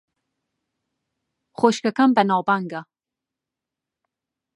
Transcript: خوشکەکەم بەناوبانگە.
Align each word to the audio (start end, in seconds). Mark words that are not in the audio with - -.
خوشکەکەم 1.57 2.09
بەناوبانگە. 2.17 2.81